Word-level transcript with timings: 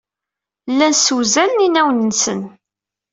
Llan 0.71 0.93
ssewzalen 0.95 1.61
inawen-nsen. 1.67 2.41